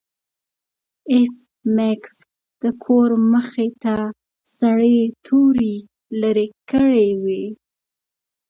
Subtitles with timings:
[1.11, 1.35] ایس
[1.75, 2.13] میکس
[2.61, 3.93] د کور مخې ته
[4.59, 5.75] زړې توري
[6.21, 7.43] لرې کړې وې